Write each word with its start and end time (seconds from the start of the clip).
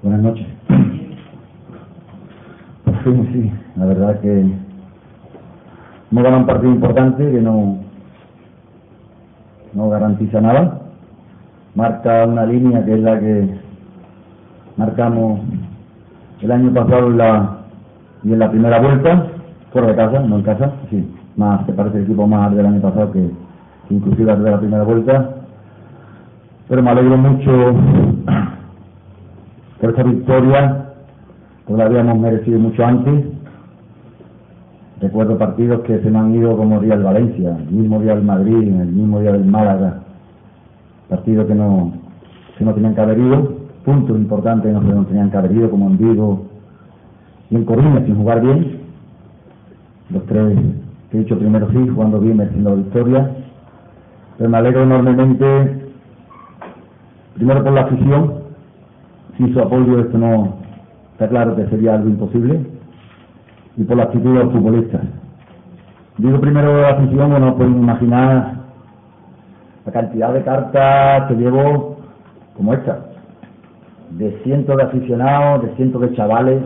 Buenas 0.00 0.22
noches. 0.22 0.46
Por 2.84 2.96
fin, 3.02 3.28
sí, 3.32 3.52
la 3.74 3.84
verdad 3.84 4.20
que 4.20 4.40
hemos 6.12 6.24
ganado 6.24 6.38
un 6.38 6.46
partido 6.46 6.72
importante 6.72 7.32
que 7.32 7.40
no, 7.40 7.78
no 9.74 9.90
garantiza 9.90 10.40
nada. 10.40 10.82
Marca 11.74 12.26
una 12.26 12.46
línea 12.46 12.84
que 12.84 12.94
es 12.94 13.00
la 13.00 13.18
que 13.18 13.58
marcamos 14.76 15.40
el 16.42 16.52
año 16.52 16.72
pasado 16.72 17.10
y 18.22 18.32
en 18.32 18.38
la 18.38 18.50
primera 18.52 18.80
vuelta, 18.80 19.26
fuera 19.72 19.88
de 19.88 19.96
casa, 19.96 20.20
no 20.20 20.36
en 20.36 20.42
casa, 20.42 20.74
sí, 20.90 21.12
más, 21.36 21.66
te 21.66 21.72
parece 21.72 21.98
el 21.98 22.04
equipo 22.04 22.24
más 22.24 22.54
del 22.54 22.66
año 22.66 22.80
pasado 22.80 23.10
que, 23.10 23.30
que 23.88 23.94
inclusive 23.94 24.36
de 24.36 24.50
la 24.50 24.60
primera 24.60 24.84
vuelta. 24.84 25.30
Pero 26.68 26.82
me 26.84 26.90
alegro 26.90 27.16
mucho 27.16 27.74
esa 29.80 30.02
victoria, 30.02 30.86
pues 31.66 31.78
la 31.78 31.84
habíamos 31.84 32.18
merecido 32.18 32.58
mucho 32.58 32.84
antes. 32.84 33.24
Recuerdo 35.00 35.38
partidos 35.38 35.82
que 35.82 36.00
se 36.00 36.10
me 36.10 36.18
han 36.18 36.34
ido 36.34 36.56
como 36.56 36.80
día 36.80 36.94
del 36.94 37.04
Valencia, 37.04 37.56
el 37.56 37.70
mismo 37.70 38.00
día 38.00 38.14
del 38.16 38.24
Madrid, 38.24 38.56
el 38.56 38.88
mismo 38.88 39.20
día 39.20 39.32
del 39.32 39.44
Málaga, 39.44 40.00
partidos 41.08 41.46
que 41.46 41.54
no, 41.54 41.92
que 42.56 42.64
no 42.64 42.74
tenían 42.74 42.94
que 42.94 43.00
haber 43.00 43.18
ido, 43.18 43.58
puntos 43.84 44.16
importantes 44.16 44.72
no, 44.72 44.80
no 44.80 45.04
tenían 45.04 45.30
que 45.30 45.36
haber 45.36 45.52
ido, 45.52 45.70
como 45.70 45.86
en 45.86 45.98
Vigo 45.98 46.46
y 47.50 47.56
en 47.56 47.64
Coruña, 47.64 48.04
sin 48.04 48.16
jugar 48.16 48.40
bien. 48.40 48.78
Los 50.10 50.24
tres 50.26 50.58
que 51.10 51.16
he 51.16 51.20
dicho 51.20 51.38
primero 51.38 51.70
sí, 51.70 51.88
jugando 51.88 52.18
bien, 52.18 52.36
mereciendo 52.36 52.70
la 52.70 52.76
victoria. 52.76 53.30
Pero 54.36 54.50
me 54.50 54.58
alegro 54.58 54.82
enormemente, 54.82 55.90
primero 57.34 57.62
por 57.62 57.72
la 57.72 57.82
afición, 57.82 58.37
sin 59.38 59.54
su 59.54 59.60
apoyo 59.60 60.00
esto 60.00 60.18
no 60.18 60.56
está 61.12 61.28
claro 61.28 61.56
que 61.56 61.66
sería 61.68 61.94
algo 61.94 62.08
imposible 62.08 62.60
y 63.76 63.84
por 63.84 63.96
la 63.96 64.04
actitud 64.04 64.34
de 64.34 64.44
los 64.44 64.52
futbolistas. 64.52 65.00
Digo 66.18 66.40
primero 66.40 66.82
la 66.82 66.90
afición, 66.90 67.30
bueno, 67.30 67.56
pueden 67.56 67.78
imaginar 67.78 68.54
la 69.86 69.92
cantidad 69.92 70.34
de 70.34 70.42
cartas 70.42 71.28
que 71.28 71.34
llevo 71.34 71.96
como 72.56 72.74
esta, 72.74 73.06
de 74.10 74.40
cientos 74.42 74.76
de 74.76 74.82
aficionados, 74.82 75.62
de 75.62 75.76
cientos 75.76 76.02
de 76.02 76.12
chavales, 76.14 76.62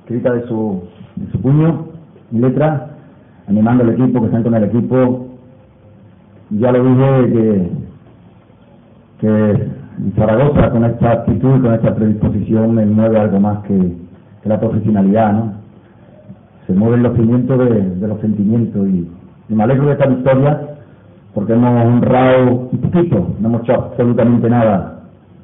escrita 0.00 0.32
de 0.32 0.46
su, 0.46 0.84
de 1.16 1.32
su 1.32 1.42
puño 1.42 1.86
y 2.30 2.38
letra, 2.38 2.90
animando 3.48 3.82
al 3.82 3.90
equipo, 3.90 4.20
que 4.20 4.26
están 4.26 4.44
con 4.44 4.54
el 4.54 4.64
equipo. 4.64 5.26
Ya 6.50 6.70
lo 6.70 6.84
dije 6.84 7.32
que, 7.32 7.70
que 9.20 9.77
Zaragoza 10.16 10.70
con 10.70 10.84
esta 10.84 11.12
actitud 11.12 11.58
y 11.58 11.60
con 11.60 11.74
esta 11.74 11.94
predisposición 11.94 12.74
me 12.74 12.86
mueve 12.86 13.18
algo 13.18 13.40
más 13.40 13.64
que, 13.64 13.96
que 14.42 14.48
la 14.48 14.60
profesionalidad, 14.60 15.32
¿no? 15.32 15.52
Se 16.66 16.72
mueven 16.72 17.02
los 17.02 17.16
cimientos 17.16 17.58
de, 17.58 17.96
de 17.96 18.08
los 18.08 18.20
sentimientos 18.20 18.86
y, 18.88 19.10
y, 19.48 19.54
me 19.54 19.64
alegro 19.64 19.86
de 19.86 19.92
esta 19.92 20.06
victoria 20.06 20.60
porque 21.34 21.54
hemos 21.54 21.84
honrado 21.84 22.68
un 22.72 22.80
poquito, 22.80 23.34
no 23.40 23.48
hemos 23.48 23.62
hecho 23.62 23.74
absolutamente 23.74 24.48
nada 24.48 25.00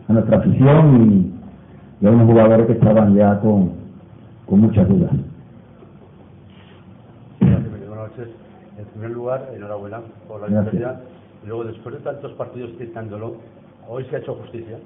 a 0.08 0.12
nuestra 0.12 0.38
afición 0.38 1.02
y, 1.02 2.04
y 2.04 2.06
a 2.06 2.10
unos 2.10 2.26
jugadores 2.26 2.66
que 2.66 2.72
estaban 2.74 3.14
ya 3.14 3.40
con, 3.40 3.72
con 4.46 4.60
muchas 4.60 4.88
dudas. 4.88 5.10
Buenas 7.40 7.60
noches. 8.10 8.28
En 8.78 8.84
primer 8.86 9.10
lugar, 9.10 9.50
enhorabuena 9.54 10.00
por 10.28 10.40
la 10.48 10.60
victoria. 10.60 11.00
Y 11.42 11.46
luego, 11.48 11.64
después 11.64 11.94
de 11.94 12.00
tantos 12.02 12.32
partidos 12.32 12.70
citándolo, 12.78 13.36
Hoy 13.86 14.04
se 14.04 14.16
ha 14.16 14.18
hecho 14.18 14.34
justicia. 14.34 14.78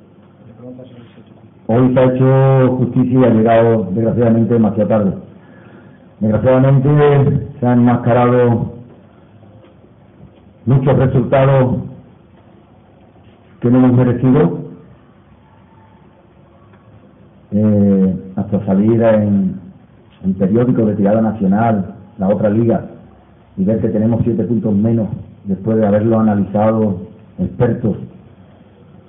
Hoy 1.68 1.94
se 1.94 2.00
ha 2.00 2.04
hecho 2.04 2.76
justicia 2.78 3.20
y 3.20 3.24
ha 3.24 3.30
llegado 3.30 3.84
desgraciadamente 3.92 4.54
demasiado 4.54 4.88
tarde. 4.88 5.12
Desgraciadamente 6.18 7.46
se 7.60 7.66
han 7.66 7.78
enmascarado 7.78 8.72
muchos 10.66 10.98
resultados 10.98 11.76
que 13.60 13.70
no 13.70 13.78
hemos 13.78 13.92
merecido 13.92 14.58
eh, 17.52 18.16
hasta 18.34 18.66
salir 18.66 19.00
en, 19.00 19.60
en 20.24 20.34
periódicos 20.34 20.86
de 20.86 20.96
tirada 20.96 21.22
nacional, 21.22 21.94
la 22.18 22.28
otra 22.28 22.50
liga, 22.50 22.84
y 23.56 23.64
ver 23.64 23.80
que 23.80 23.88
tenemos 23.88 24.22
siete 24.24 24.42
puntos 24.42 24.74
menos 24.74 25.08
después 25.44 25.76
de 25.78 25.86
haberlo 25.86 26.18
analizado 26.18 26.98
expertos 27.38 27.96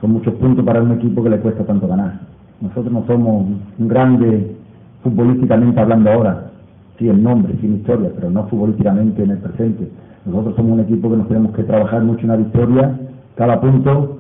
son 0.01 0.11
muchos 0.11 0.33
puntos 0.35 0.65
para 0.65 0.81
un 0.81 0.91
equipo 0.93 1.23
que 1.23 1.29
le 1.29 1.39
cuesta 1.39 1.63
tanto 1.65 1.87
ganar. 1.87 2.19
Nosotros 2.61 2.91
no 2.91 3.05
somos 3.05 3.45
un 3.77 3.87
grande 3.87 4.55
futbolísticamente 5.03 5.79
hablando 5.79 6.11
ahora, 6.11 6.51
sí 6.97 7.09
en 7.09 7.23
nombre, 7.23 7.55
sin 7.61 7.77
historia, 7.77 8.11
pero 8.15 8.29
no 8.29 8.47
futbolísticamente 8.47 9.23
en 9.23 9.31
el 9.31 9.37
presente. 9.37 9.89
Nosotros 10.25 10.55
somos 10.55 10.73
un 10.73 10.79
equipo 10.81 11.09
que 11.09 11.17
nos 11.17 11.27
tenemos 11.27 11.53
que 11.53 11.63
trabajar 11.63 12.03
mucho 12.03 12.21
en 12.21 12.27
la 12.27 12.35
victoria, 12.35 12.99
cada 13.35 13.59
punto, 13.61 14.19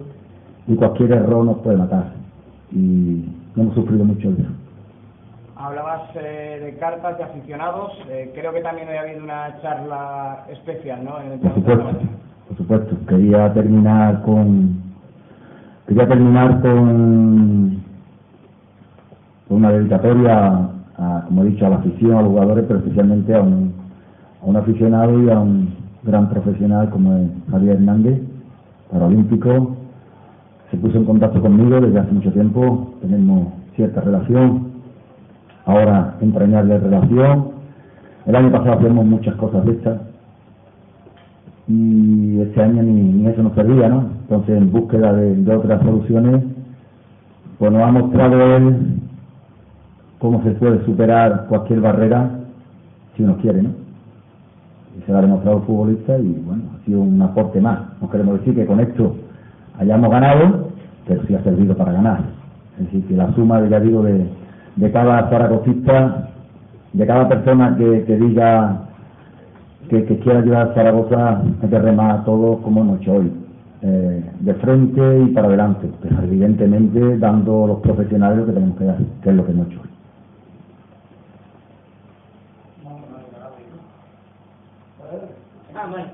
y 0.67 0.75
cualquier 0.75 1.11
error 1.11 1.45
nos 1.45 1.57
puede 1.57 1.77
matar. 1.77 2.13
Y 2.71 3.25
hemos 3.55 3.73
sufrido 3.73 4.05
mucho 4.05 4.29
eso. 4.29 4.43
Hablabas 5.57 6.03
eh, 6.15 6.61
de 6.63 6.77
cartas 6.77 7.17
de 7.17 7.23
aficionados, 7.25 7.91
eh, 8.09 8.31
creo 8.33 8.53
que 8.53 8.61
también 8.61 8.87
ha 8.89 9.01
habido 9.01 9.23
una 9.23 9.59
charla 9.61 10.45
especial, 10.49 11.03
¿no? 11.03 11.19
En 11.19 11.33
el 11.33 11.39
por 11.39 11.53
supuesto, 11.55 11.89
por 12.47 12.57
supuesto. 12.57 12.95
Quería 13.07 13.53
terminar 13.53 14.21
con 14.21 14.88
Quería 15.89 16.07
terminar 16.07 16.61
con, 16.61 17.79
una 19.49 19.71
dedicatoria, 19.71 20.69
a, 20.95 21.23
como 21.25 21.41
he 21.41 21.47
dicho, 21.47 21.65
a 21.65 21.69
la 21.69 21.77
afición, 21.77 22.11
a 22.11 22.21
los 22.21 22.29
jugadores, 22.29 22.65
pero 22.67 22.77
especialmente 22.77 23.33
a 23.33 23.41
un, 23.41 23.73
a 24.39 24.45
un 24.45 24.55
aficionado 24.55 25.23
y 25.23 25.31
a 25.31 25.39
un 25.39 25.73
gran 26.03 26.29
profesional 26.29 26.91
como 26.91 27.17
es 27.17 27.27
Javier 27.49 27.77
Hernández, 27.77 28.21
paralímpico. 28.91 29.77
Se 30.69 30.77
puso 30.77 30.95
en 30.95 31.05
contacto 31.05 31.41
conmigo 31.41 31.81
desde 31.81 31.97
hace 31.97 32.11
mucho 32.11 32.31
tiempo, 32.33 32.93
tenemos 33.01 33.47
cierta 33.75 34.01
relación, 34.01 34.67
ahora 35.65 36.17
entrañable 36.21 36.77
relación. 36.77 37.47
El 38.27 38.35
año 38.35 38.51
pasado 38.51 38.73
hacíamos 38.73 39.07
muchas 39.07 39.33
cosas 39.37 39.65
de 39.65 39.71
estas, 39.71 40.01
y 41.69 42.41
este 42.41 42.63
año 42.63 42.81
ni, 42.81 42.93
ni 42.93 43.27
eso 43.27 43.43
nos 43.43 43.53
servía, 43.53 43.87
¿no? 43.87 44.09
Entonces, 44.21 44.57
en 44.57 44.71
búsqueda 44.71 45.13
de, 45.13 45.55
otras 45.55 45.81
soluciones, 45.83 46.43
pues 47.59 47.71
nos 47.71 47.83
ha 47.83 47.91
mostrado 47.91 48.57
él 48.57 48.97
cómo 50.17 50.41
se 50.43 50.51
puede 50.51 50.83
superar 50.85 51.45
cualquier 51.47 51.79
barrera 51.81 52.31
si 53.15 53.23
uno 53.23 53.37
quiere, 53.37 53.61
¿no? 53.61 53.69
Y 54.97 55.05
se 55.05 55.11
lo 55.11 55.19
ha 55.19 55.21
demostrado 55.21 55.57
el 55.57 55.63
futbolista 55.63 56.17
y, 56.17 56.41
bueno, 56.43 56.63
ha 56.75 56.85
sido 56.85 57.01
un 57.01 57.21
aporte 57.21 57.61
más. 57.61 57.81
No 58.01 58.09
queremos 58.09 58.39
decir 58.39 58.55
que 58.55 58.65
con 58.65 58.79
esto 58.79 59.15
hayamos 59.77 60.09
ganado, 60.09 60.71
pero 61.07 61.21
sí 61.27 61.35
ha 61.35 61.43
servido 61.43 61.77
para 61.77 61.91
ganar. 61.93 62.21
Es 62.79 62.85
decir, 62.85 63.05
que 63.05 63.15
la 63.15 63.31
suma, 63.35 63.63
ya 63.69 63.79
digo, 63.79 64.01
de, 64.01 64.25
de 64.75 64.91
cada 64.91 65.29
zaragocista, 65.29 66.29
de 66.93 67.05
cada 67.05 67.29
persona 67.29 67.75
que, 67.77 68.05
que 68.05 68.17
diga 68.17 68.88
que, 69.89 70.05
que 70.05 70.19
quiera 70.19 70.39
ayudar 70.39 70.69
a 70.69 70.73
Zaragoza 70.73 71.41
que 71.67 71.79
remar 71.79 72.11
a 72.11 72.23
todos 72.23 72.59
como 72.61 72.95
hecho 72.95 73.13
hoy, 73.13 73.31
eh, 73.81 74.23
de 74.39 74.53
frente 74.55 75.19
y 75.21 75.27
para 75.33 75.47
adelante, 75.47 75.89
pero 76.01 76.21
evidentemente 76.23 77.17
dando 77.17 77.67
los 77.67 77.79
profesionales 77.79 78.39
lo 78.39 78.45
que 78.45 78.51
tenemos 78.53 78.77
que 78.77 78.85
dar, 78.85 78.97
que 79.23 79.29
es 79.29 79.35
lo 79.35 79.45
que 79.45 79.51
hemos 79.51 79.67
hecho 79.67 79.81
hoy. 79.81 79.89
Ah, 85.75 85.87
bueno. 85.89 86.07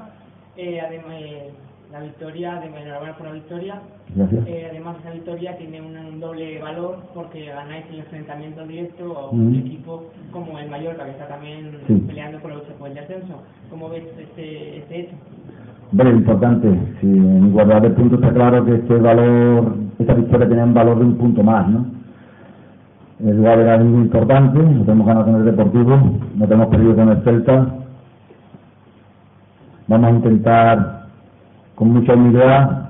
Eh, 0.57 0.80
además, 0.80 1.13
eh, 1.19 1.51
la 1.92 1.94
victoria, 2.06 2.60
de 2.60 2.68
enhorabuena 2.68 3.18
por 3.18 3.28
la 3.28 3.34
victoria. 3.34 3.81
Gracias. 4.16 4.48
Eh, 4.48 4.68
además, 4.72 4.98
esa 5.02 5.12
victoria 5.12 5.57
tiene 5.57 5.81
un, 5.81 6.19
doble 6.19 6.62
valor 6.62 7.00
porque 7.13 7.46
ganáis 7.46 7.86
el 7.92 8.00
enfrentamiento 8.00 8.66
directo 8.66 9.18
a 9.18 9.30
un 9.30 9.56
equipo 9.56 10.06
como 10.31 10.57
el 10.57 10.69
Mallorca, 10.69 11.04
que 11.06 11.12
está 11.12 11.28
también 11.28 11.78
peleando 12.07 12.40
por, 12.40 12.63
por 12.63 12.88
el 12.90 12.96
descenso. 12.96 13.44
¿Cómo 13.69 13.90
ves 13.90 14.04
este, 14.18 14.78
este 14.78 15.00
hecho? 15.02 15.16
Bueno, 15.92 16.12
importante. 16.12 16.68
Si 17.00 17.07
en 17.07 17.48
igualdad 17.48 17.81
de 17.81 17.90
puntos 17.92 18.19
está 18.19 18.34
claro 18.34 18.66
que 18.66 18.75
este 18.75 18.96
valor, 18.96 19.75
esta 20.00 20.13
victoria 20.13 20.48
tiene 20.48 20.63
un 20.63 20.74
valor 20.74 20.98
de 21.00 21.06
un 21.06 21.18
punto 21.18 21.44
más, 21.44 21.69
¿no? 21.69 21.86
El 23.24 23.38
lugar 23.38 23.60
era 23.60 23.78
muy 23.78 24.04
importante, 24.04 24.60
no 24.60 24.84
tenemos 24.84 25.07
ganado 25.07 25.25
con 25.25 25.36
el 25.36 25.46
Deportivo, 25.46 25.98
no 26.36 26.48
tenemos 26.48 26.68
perdido 26.68 26.96
con 26.96 27.10
el 27.10 27.24
Celta. 27.24 27.75
Vamos 29.88 30.07
a 30.07 30.12
intentar, 30.12 31.05
con 31.75 31.92
mucha 31.92 32.13
humildad, 32.13 32.88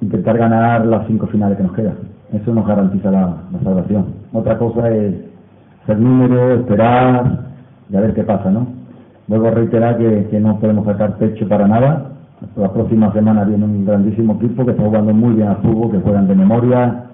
intentar 0.00 0.38
ganar 0.38 0.86
las 0.86 1.06
cinco 1.06 1.26
finales 1.26 1.56
que 1.56 1.62
nos 1.64 1.72
quedan. 1.72 1.94
Eso 2.32 2.54
nos 2.54 2.66
garantiza 2.66 3.10
la, 3.10 3.36
salvación. 3.62 4.06
Otra 4.32 4.58
cosa 4.58 4.88
es 4.90 5.14
ser 5.86 5.98
número, 5.98 6.54
esperar 6.54 7.40
y 7.90 7.96
a 7.96 8.00
ver 8.00 8.14
qué 8.14 8.24
pasa, 8.24 8.50
¿no? 8.50 8.66
Vuelvo 9.28 9.48
a 9.48 9.50
reiterar 9.52 9.98
que, 9.98 10.28
que 10.30 10.40
no 10.40 10.58
podemos 10.58 10.86
sacar 10.86 11.18
pecho 11.18 11.46
para 11.48 11.68
nada. 11.68 12.10
La 12.56 12.72
próxima 12.72 13.12
semana 13.12 13.44
viene 13.44 13.64
un 13.64 13.84
grandísimo 13.84 14.34
equipo 14.34 14.64
que 14.64 14.72
está 14.72 14.82
jugando 14.82 15.12
muy 15.12 15.34
bien 15.34 15.48
al 15.48 15.58
fútbol, 15.58 15.92
que 15.92 15.98
juegan 15.98 16.26
de 16.26 16.34
memoria, 16.34 17.04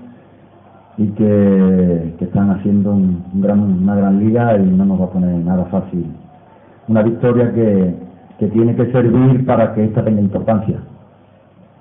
y 0.99 1.07
que, 1.11 2.15
están 2.21 2.51
haciendo 2.51 2.93
un, 2.93 3.25
gran, 3.35 3.61
una 3.61 3.95
gran 3.95 4.19
liga 4.19 4.59
y 4.59 4.67
no 4.67 4.85
nos 4.85 5.01
va 5.01 5.05
a 5.05 5.11
poner 5.11 5.35
nada 5.37 5.65
fácil. 5.67 6.07
Una 6.89 7.03
victoria 7.03 7.53
que, 7.55 7.95
que 8.39 8.47
tiene 8.49 8.75
que 8.77 8.91
servir 8.93 9.45
para 9.45 9.75
que 9.75 9.85
esta 9.85 10.05
tenga 10.05 10.21
importancia. 10.21 10.79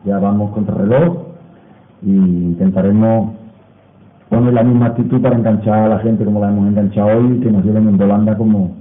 Ya 0.05 0.17
vamos 0.19 0.51
contra 0.51 0.75
reloj 0.75 1.27
y 2.01 2.11
intentaremos 2.11 3.35
poner 4.29 4.53
la 4.53 4.63
misma 4.63 4.87
actitud 4.87 5.21
para 5.21 5.35
enganchar 5.35 5.79
a 5.85 5.89
la 5.89 5.99
gente 5.99 6.25
como 6.25 6.39
la 6.39 6.49
hemos 6.49 6.67
enganchado 6.67 7.17
hoy 7.17 7.37
y 7.37 7.39
que 7.41 7.51
nos 7.51 7.63
lleven 7.63 7.87
en 7.87 8.01
Holanda 8.01 8.35
como, 8.37 8.75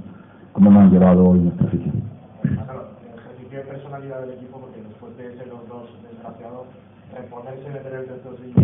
como 0.53 0.71
nos 0.71 0.85
han 0.85 0.91
llevado 0.91 1.29
hoy 1.29 1.41
nuestra 1.41 1.67
afición. 1.67 1.95
ejercicio 2.43 3.59
de 3.59 3.65
personalidad 3.65 4.21
del 4.23 4.31
equipo 4.31 4.59
porque 4.59 4.83
después 4.83 5.17
de 5.19 5.37
ser 5.37 5.49
los 5.49 5.69
dos 5.69 5.91
desgraciados, 6.11 6.67
reponerse, 7.15 7.69
meter 7.71 7.93
el 7.93 8.09
resto 8.09 8.37
sí. 8.43 8.55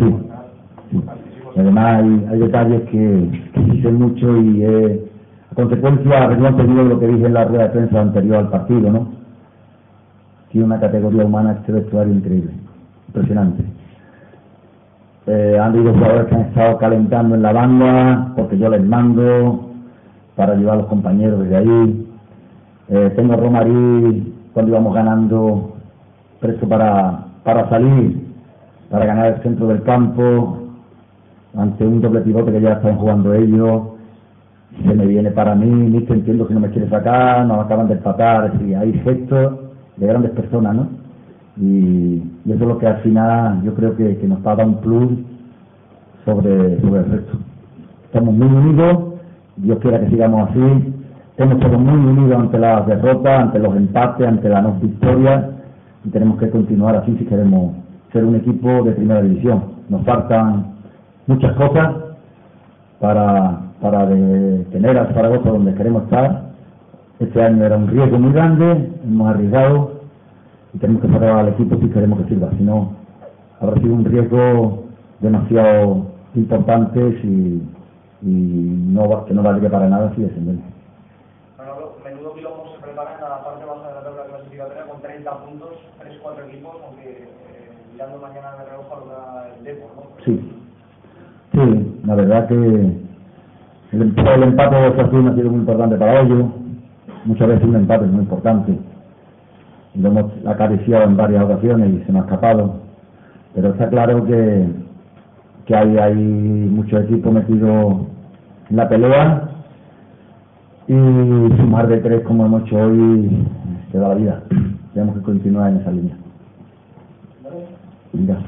Además 1.55 2.03
hay, 2.03 2.27
hay 2.31 2.39
detalles 2.39 2.81
que, 2.89 3.41
que 3.53 3.59
dicen 3.61 3.95
mucho 3.95 4.37
y 4.37 4.63
eh, 4.63 5.12
consecuencia 5.53 6.23
habíamos 6.23 6.57
tenido 6.57 6.83
lo 6.83 6.99
que 6.99 7.07
dije 7.07 7.25
en 7.25 7.33
la 7.33 7.45
rueda 7.45 7.63
de 7.63 7.69
prensa 7.69 8.01
anterior 8.01 8.37
al 8.37 8.49
partido, 8.49 8.91
¿no? 8.91 9.07
Tiene 10.49 10.65
una 10.65 10.79
categoría 10.79 11.25
humana 11.25 11.53
este 11.53 11.71
vestuario 11.71 12.13
increíble, 12.13 12.53
impresionante. 13.07 13.63
Eh, 15.25 15.57
han 15.59 15.71
habido 15.71 15.93
jugadores 15.93 16.27
que 16.27 16.35
han 16.35 16.41
estado 16.41 16.77
calentando 16.77 17.35
en 17.35 17.41
la 17.41 17.53
banda 17.53 18.33
porque 18.35 18.57
yo 18.57 18.69
les 18.69 18.83
mando 18.83 19.69
para 20.35 20.55
llevar 20.55 20.75
a 20.75 20.81
los 20.81 20.87
compañeros 20.87 21.39
desde 21.41 21.55
ahí. 21.55 22.07
Eh, 22.89 23.13
tengo 23.15 23.33
a 23.33 23.37
Romarí 23.37 24.33
cuando 24.53 24.71
íbamos 24.71 24.93
ganando 24.93 25.73
preso 26.39 26.67
para, 26.67 27.25
para 27.43 27.69
salir, 27.69 28.27
para 28.89 29.05
ganar 29.05 29.33
el 29.33 29.41
centro 29.43 29.67
del 29.67 29.81
campo, 29.83 30.59
ante 31.57 31.85
un 31.85 32.01
doble 32.01 32.21
pivote 32.21 32.51
que 32.51 32.61
ya 32.61 32.73
están 32.73 32.97
jugando 32.97 33.33
ellos, 33.33 33.92
se 34.81 34.93
me 34.93 35.05
viene 35.05 35.31
para 35.31 35.55
mí, 35.55 35.67
ni 35.67 35.97
entiendo 35.97 36.47
que 36.47 36.53
no 36.53 36.59
me 36.59 36.69
quiere 36.69 36.89
sacar, 36.89 37.45
nos 37.45 37.63
acaban 37.65 37.87
de 37.87 37.93
empatar, 37.93 38.53
es 38.55 38.77
hay 38.77 38.93
gestos 38.93 39.59
de 39.97 40.07
grandes 40.07 40.31
personas, 40.31 40.75
¿no? 40.75 40.87
Y, 41.57 42.23
eso 42.45 42.63
es 42.63 42.67
lo 42.67 42.77
que 42.77 42.87
al 42.87 42.97
final 42.97 43.63
yo 43.63 43.73
creo 43.73 43.95
que, 43.95 44.17
que 44.17 44.27
nos 44.27 44.39
paga 44.39 44.65
un 44.65 44.81
plus 44.81 45.11
sobre, 46.25 46.81
sobre 46.81 46.99
el 47.01 47.11
resto. 47.11 47.37
Estamos 48.05 48.33
muy 48.33 48.47
unidos, 48.47 49.13
Dios 49.57 49.77
quiera 49.79 49.99
que 49.99 50.09
sigamos 50.09 50.49
así, 50.49 50.93
estamos 51.31 51.59
todos 51.59 51.79
muy 51.79 51.95
unidos 51.95 52.39
ante 52.39 52.59
las 52.59 52.85
derrotas, 52.87 53.39
ante 53.39 53.59
los 53.59 53.75
empates, 53.75 54.27
ante 54.27 54.49
las 54.49 54.63
no 54.63 54.73
victorias, 54.73 55.45
y 56.05 56.09
tenemos 56.09 56.37
que 56.39 56.49
continuar 56.49 56.95
así 56.95 57.15
si 57.17 57.25
queremos 57.25 57.73
ser 58.11 58.25
un 58.25 58.35
equipo 58.35 58.83
de 58.83 58.91
primera 58.91 59.21
división. 59.21 59.63
Nos 59.89 60.03
faltan 60.03 60.73
muchas 61.27 61.53
cosas 61.55 61.93
para, 62.99 63.61
para 63.83 64.07
tener 64.07 64.97
a 64.97 65.13
Zaragoza 65.13 65.49
donde 65.49 65.75
queremos 65.75 66.03
estar. 66.03 66.53
Este 67.19 67.43
año 67.43 67.65
era 67.65 67.75
un 67.75 67.89
riesgo 67.89 68.17
muy 68.17 68.31
grande, 68.31 68.89
hemos 69.03 69.27
arriesgado 69.29 69.91
y 70.73 70.77
tenemos 70.77 71.01
que 71.01 71.09
sacar 71.09 71.29
al 71.31 71.49
equipo 71.49 71.75
si 71.75 71.89
queremos 71.89 72.21
que 72.21 72.29
sirva. 72.29 72.49
Si 72.57 72.63
no, 72.63 72.93
habrá 73.59 73.75
sido 73.81 73.93
un 73.93 74.05
riesgo 74.05 74.85
demasiado 75.19 76.05
importante 76.33 76.97
y, 77.23 77.61
y 78.21 78.25
no, 78.87 79.25
que 79.25 79.33
no 79.33 79.43
valdría 79.43 79.69
para 79.69 79.89
nada 79.89 80.13
si 80.15 80.21
descendemos. 80.21 80.63
Menudo 82.05 82.33
quilombo 82.35 82.63
se 82.73 82.81
prepara 82.81 83.15
en 83.15 83.21
la 83.21 83.43
parte 83.43 83.65
baja 83.65 83.87
de 83.89 83.95
la 83.95 84.01
tabla 84.01 84.23
clasificatoria 84.29 84.83
con 84.83 85.01
30 85.01 85.31
puntos, 85.43 85.69
3-4 86.23 86.47
equipos, 86.47 86.71
aunque 86.87 87.09
eh, 87.09 87.27
mirando 87.91 88.17
mañana 88.19 88.51
de 88.57 88.65
reloj 88.65 88.85
a 88.93 89.47
el 89.57 89.63
Depor, 89.65 89.89
¿no? 89.95 90.03
Sí. 90.23 90.51
Sí, 91.51 92.01
la 92.05 92.15
verdad 92.15 92.47
que 92.47 93.12
el, 93.93 94.43
empate 94.43 94.75
de 94.75 94.87
Osasuna 94.87 95.31
ha 95.31 95.35
sido 95.35 95.51
muy 95.51 95.59
importante 95.59 95.95
para 95.97 96.21
ellos. 96.21 96.45
Muchas 97.25 97.47
veces 97.47 97.63
un 97.63 97.75
empate 97.75 98.05
es 98.05 98.11
muy 98.11 98.21
importante. 98.23 98.77
Lo 99.95 100.09
hemos 100.09 100.31
acariciado 100.47 101.03
en 101.03 101.15
varias 101.15 101.43
ocasiones 101.43 101.93
y 101.93 102.05
se 102.05 102.11
nos 102.11 102.23
ha 102.23 102.25
escapado. 102.25 102.81
Pero 103.53 103.69
está 103.69 103.89
claro 103.89 104.25
que, 104.25 104.67
que 105.65 105.75
hay, 105.75 105.97
hay 105.97 106.15
muchos 106.15 107.03
equipos 107.03 107.31
metidos 107.31 108.07
en 108.69 108.75
la 108.75 108.89
pelea 108.89 109.49
y 110.87 110.93
sumar 110.93 111.87
de 111.87 111.97
tres 111.97 112.21
como 112.21 112.45
hemos 112.45 112.63
hecho 112.63 112.77
hoy 112.77 113.45
te 113.91 113.99
da 113.99 114.09
la 114.09 114.15
vida. 114.15 114.43
Tenemos 114.93 115.15
que 115.17 115.21
continuar 115.21 115.71
en 115.71 115.77
esa 115.77 115.91
línea. 115.91 116.17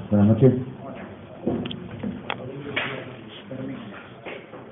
buenas 0.09 0.27
noches. 0.27 0.74